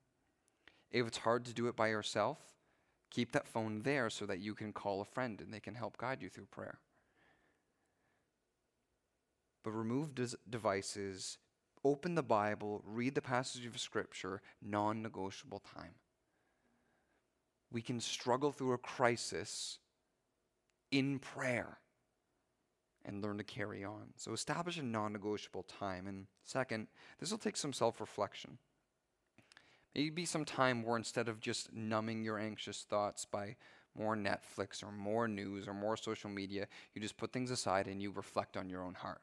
[0.96, 2.38] If it's hard to do it by yourself,
[3.12, 5.98] keep that phone there so that you can call a friend and they can help
[5.98, 6.80] guide you through prayer.
[9.62, 11.38] But remove des- devices
[11.84, 15.96] open the Bible, read the passage of Scripture, non negotiable time.
[17.74, 19.80] We can struggle through a crisis
[20.92, 21.80] in prayer
[23.04, 24.14] and learn to carry on.
[24.16, 26.08] So establish a non negotiable time.
[26.08, 26.88] And second,
[27.20, 28.60] this will take some self reflection.
[29.96, 33.56] Maybe some time where instead of just numbing your anxious thoughts by
[33.98, 38.02] more Netflix or more news or more social media, you just put things aside and
[38.02, 39.22] you reflect on your own heart.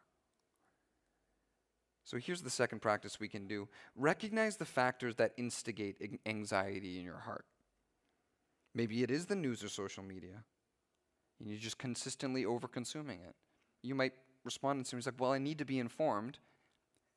[2.04, 7.04] So here's the second practice we can do recognize the factors that instigate anxiety in
[7.04, 7.44] your heart.
[8.74, 10.42] Maybe it is the news or social media,
[11.38, 13.34] and you're just consistently over consuming it.
[13.82, 14.14] You might
[14.44, 16.38] respond and ways like, Well, I need to be informed.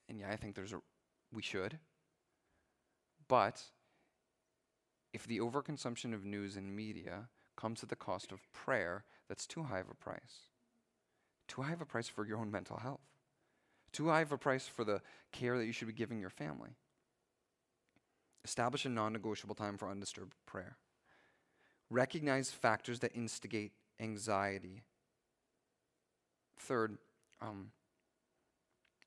[0.10, 0.82] And yeah, I think there's a,
[1.34, 1.80] we should.
[3.28, 3.64] But
[5.14, 9.64] if the overconsumption of news and media comes at the cost of prayer, that's too
[9.64, 10.50] high of a price.
[11.48, 13.08] Too high of a price for your own mental health.
[13.92, 15.02] Too high of a price for the
[15.32, 16.72] care that you should be giving your family.
[18.44, 20.78] Establish a non negotiable time for undisturbed prayer.
[21.90, 24.84] Recognize factors that instigate anxiety.
[26.60, 26.98] Third,
[27.42, 27.72] um,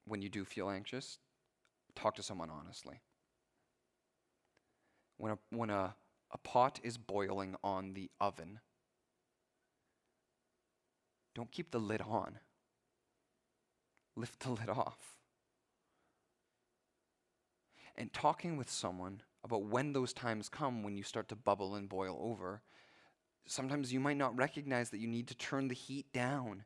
[0.06, 1.18] when you do feel anxious,
[1.94, 3.00] talk to someone honestly.
[5.18, 5.94] When a, when a,
[6.30, 8.60] a pot is boiling on the oven,
[11.34, 12.38] don't keep the lid on.
[14.16, 15.16] Lift the lid off.
[17.96, 21.88] And talking with someone about when those times come when you start to bubble and
[21.88, 22.62] boil over,
[23.46, 26.64] sometimes you might not recognize that you need to turn the heat down,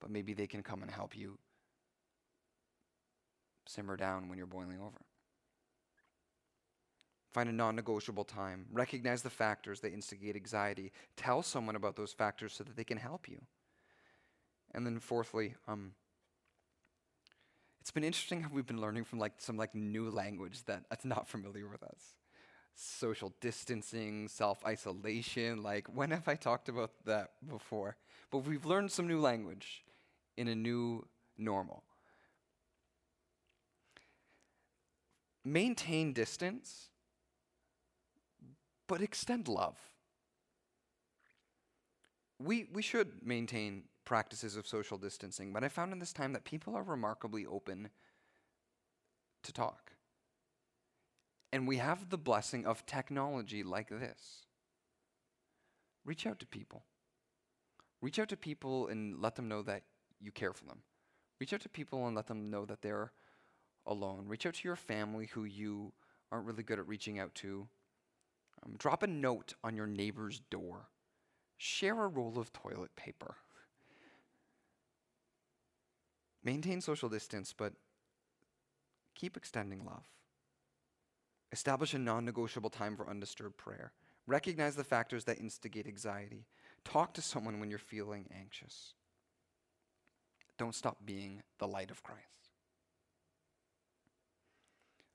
[0.00, 1.38] but maybe they can come and help you
[3.66, 4.98] simmer down when you're boiling over.
[7.34, 8.66] Find a non negotiable time.
[8.72, 10.92] Recognize the factors that instigate anxiety.
[11.16, 13.40] Tell someone about those factors so that they can help you.
[14.72, 15.94] And then, fourthly, um,
[17.80, 21.04] it's been interesting how we've been learning from like some like new language that that's
[21.04, 22.14] not familiar with us.
[22.76, 27.96] Social distancing, self-isolation, like when have I talked about that before?
[28.30, 29.82] But we've learned some new language
[30.36, 31.04] in a new
[31.36, 31.82] normal.
[35.44, 36.90] Maintain distance,
[38.88, 39.76] but extend love.
[42.38, 46.44] We, we should maintain practices of social distancing, but I found in this time that
[46.44, 47.88] people are remarkably open
[49.42, 49.92] to talk.
[51.52, 54.46] And we have the blessing of technology like this.
[56.04, 56.84] Reach out to people.
[58.02, 59.84] Reach out to people and let them know that
[60.20, 60.80] you care for them.
[61.40, 63.12] Reach out to people and let them know that they're
[63.86, 64.24] alone.
[64.26, 65.92] Reach out to your family who you
[66.30, 67.68] aren't really good at reaching out to.
[68.64, 70.88] Um, drop a note on your neighbor's door.
[71.56, 73.36] Share a roll of toilet paper.
[76.42, 77.72] Maintain social distance, but
[79.14, 80.04] keep extending love.
[81.52, 83.92] Establish a non negotiable time for undisturbed prayer.
[84.26, 86.46] Recognize the factors that instigate anxiety.
[86.84, 88.94] Talk to someone when you're feeling anxious.
[90.58, 92.50] Don't stop being the light of Christ.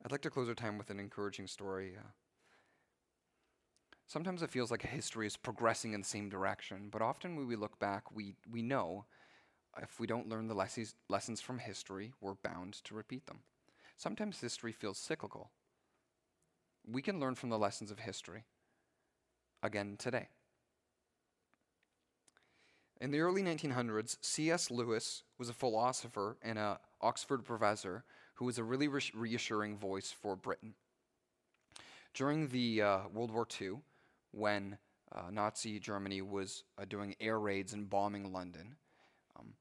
[0.03, 1.93] I'd like to close our time with an encouraging story.
[1.97, 2.07] Uh,
[4.09, 7.55] sometimes it feels like history is progressing in the same direction, but often when we
[7.55, 9.05] look back, we, we know
[9.81, 13.39] if we don't learn the lessons, lessons from history, we're bound to repeat them.
[13.97, 15.51] Sometimes history feels cyclical.
[16.91, 18.45] We can learn from the lessons of history
[19.61, 20.29] again today.
[22.99, 24.71] In the early 1900s, C.S.
[24.71, 28.03] Lewis was a philosopher and an Oxford professor
[28.35, 30.73] who was a really reassuring voice for Britain.
[32.13, 33.77] During the uh, World War II,
[34.31, 34.77] when
[35.11, 38.75] uh, Nazi Germany was uh, doing air raids and bombing London,
[39.37, 39.53] um,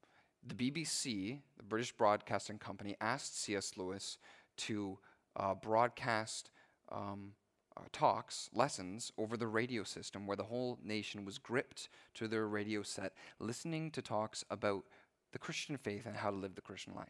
[0.45, 3.73] the BBC, the British Broadcasting Company, asked C.S.
[3.77, 4.17] Lewis
[4.57, 4.97] to
[5.35, 6.51] uh, broadcast
[6.91, 7.33] um,
[7.77, 12.47] uh, talks, lessons over the radio system, where the whole nation was gripped to their
[12.47, 14.83] radio set, listening to talks about
[15.31, 17.09] the Christian faith and how to live the Christian life.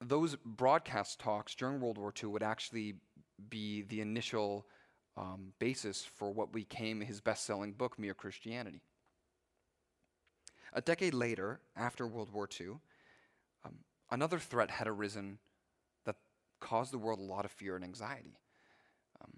[0.00, 2.96] Those broadcast talks during World War II would actually
[3.48, 4.66] be the initial
[5.16, 8.82] um, basis for what became his best selling book, Mere Christianity.
[10.72, 12.78] A decade later, after World War II,
[13.64, 13.76] um,
[14.10, 15.38] another threat had arisen
[16.04, 16.16] that
[16.60, 18.38] caused the world a lot of fear and anxiety.
[19.22, 19.32] Um,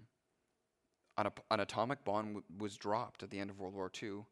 [1.17, 4.25] an, an, atomic bomb was dropped at the end of World War II,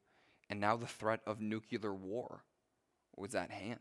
[0.50, 2.44] and now the threat of nuclear war
[3.16, 3.80] was at hand.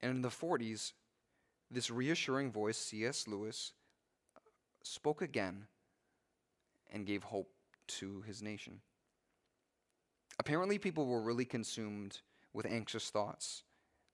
[0.00, 0.92] And in the 40s,
[1.70, 3.26] this reassuring voice, C.S.
[3.26, 3.72] Lewis,
[4.88, 5.66] spoke again
[6.90, 7.50] and gave hope
[7.86, 8.80] to his nation.
[10.38, 12.20] Apparently, people were really consumed
[12.52, 13.64] with anxious thoughts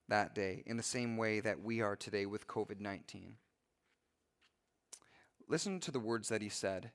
[0.08, 3.36] that day in the same way that we are today with COVID 19.
[5.48, 6.90] Listen to the words that he said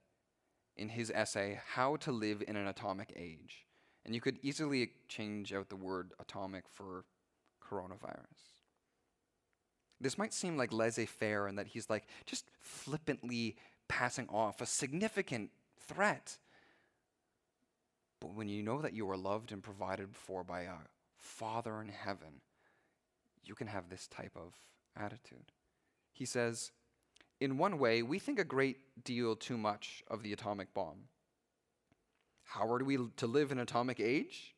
[0.75, 3.65] in his essay, How to Live in an Atomic Age.
[4.05, 7.05] And you could easily change out the word atomic for
[7.61, 8.58] coronavirus.
[10.01, 14.65] This might seem like laissez faire and that he's like just flippantly passing off a
[14.65, 15.51] significant
[15.87, 16.37] threat.
[18.21, 20.75] But when you know that you are loved and provided for by a
[21.17, 22.41] Father in heaven,
[23.43, 24.53] you can have this type of
[24.95, 25.51] attitude.
[26.13, 26.71] He says,
[27.39, 31.07] In one way, we think a great deal too much of the atomic bomb.
[32.43, 34.55] How are we to live in atomic age?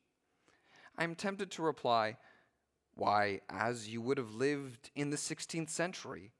[0.96, 2.16] I'm tempted to reply,
[2.94, 6.32] why, as you would have lived in the 16th century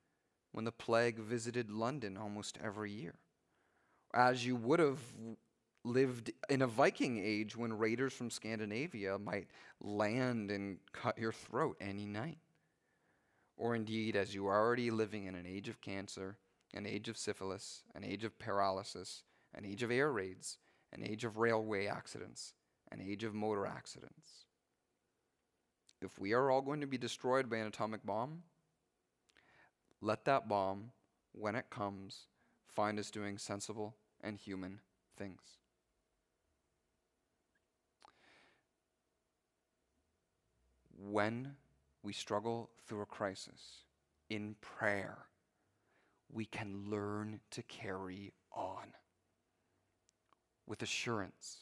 [0.53, 3.14] when the plague visited London almost every year,
[4.14, 5.00] as you would have
[5.84, 9.48] lived in a Viking age when raiders from Scandinavia might
[9.80, 12.38] land and cut your throat any night.
[13.57, 16.36] Or indeed, as you are already living in an age of cancer,
[16.74, 19.24] an age of syphilis, an age of paralysis,
[19.55, 20.59] an age of air raids,
[20.92, 22.55] an age of railway accidents,
[22.90, 24.46] an age of motor accidents
[26.05, 28.42] if we are all going to be destroyed by an atomic bomb,
[30.00, 30.90] let that bomb,
[31.32, 32.26] when it comes,
[32.68, 34.80] find us doing sensible and human
[35.16, 35.40] things.
[40.98, 41.57] When
[42.03, 43.84] we struggle through a crisis
[44.30, 45.18] in prayer,
[46.32, 48.92] we can learn to carry on
[50.66, 51.59] with assurance,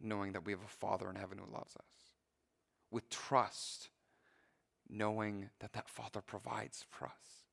[0.00, 1.89] knowing that we have a Father in heaven who loves us
[2.90, 3.88] with trust,
[4.88, 7.44] knowing that that Father provides for us,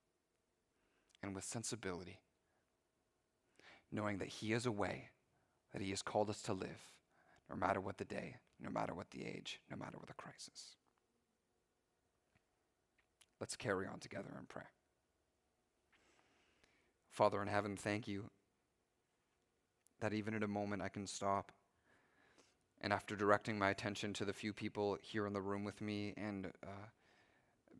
[1.21, 2.19] and with sensibility,
[3.91, 5.09] knowing that He is a way
[5.73, 6.91] that He has called us to live,
[7.49, 10.75] no matter what the day, no matter what the age, no matter what the crisis.
[13.39, 14.63] Let's carry on together and pray.
[17.11, 18.25] Father in heaven, thank you
[19.99, 21.51] that even in a moment I can stop
[22.81, 26.13] and after directing my attention to the few people here in the room with me
[26.17, 26.87] and uh,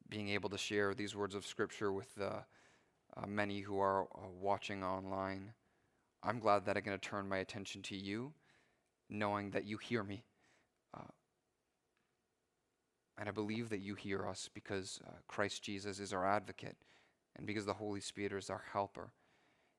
[0.09, 2.31] being able to share these words of Scripture with the
[3.15, 5.53] uh, many who are uh, watching online,
[6.23, 8.33] I'm glad that going to turn my attention to you,
[9.09, 10.23] knowing that you hear me.
[10.95, 11.11] Uh,
[13.17, 16.77] and I believe that you hear us because uh, Christ Jesus is our advocate
[17.35, 19.11] and because the Holy Spirit is our helper.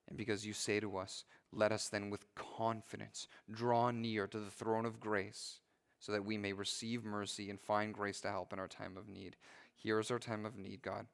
[0.09, 4.51] And because you say to us, let us then with confidence draw near to the
[4.51, 5.61] throne of grace
[6.01, 9.09] so that we may receive mercy and find grace to help in our time of
[9.09, 9.37] need.
[9.75, 11.07] Here is our time of need, God.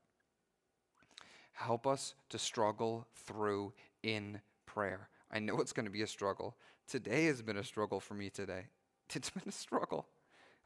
[1.53, 3.73] Help us to struggle through
[4.03, 5.09] in prayer.
[5.31, 6.57] I know it's going to be a struggle.
[6.89, 8.67] Today has been a struggle for me today.
[9.15, 10.09] It's been a struggle.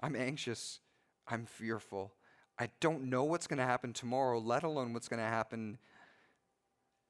[0.00, 0.80] I'm anxious.
[1.26, 2.14] I'm fearful.
[2.58, 5.78] I don't know what's going to happen tomorrow, let alone what's going to happen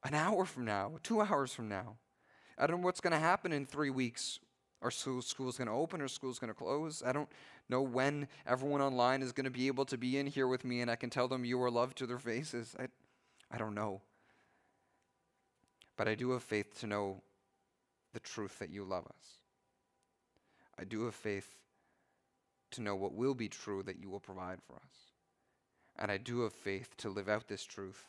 [0.04, 1.96] an hour from now, two hours from now.
[2.56, 4.40] I don't know what's going to happen in three weeks.
[4.82, 7.02] Our school, school's going to open or school's going to close.
[7.04, 7.28] I don't
[7.68, 10.80] know when everyone online is going to be able to be in here with me
[10.80, 12.76] and I can tell them you are loved to their faces.
[12.78, 12.86] I,
[13.50, 14.02] I don't know.
[15.96, 17.22] But I do have faith to know
[18.12, 19.38] the truth that you love us.
[20.78, 21.56] I do have faith
[22.70, 25.12] to know what will be true that you will provide for us.
[25.98, 28.06] And I do have faith to live out this truth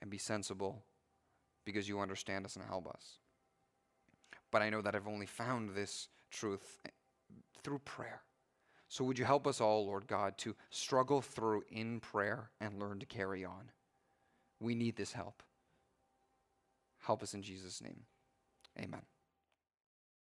[0.00, 0.82] and be sensible
[1.64, 3.18] because you understand us and help us.
[4.50, 6.90] But I know that I've only found this truth eh,
[7.62, 8.22] through prayer.
[8.88, 12.98] So would you help us all, Lord God, to struggle through in prayer and learn
[12.98, 13.70] to carry on?
[14.58, 15.42] We need this help.
[16.98, 18.02] Help us in Jesus' name.
[18.78, 19.02] Amen.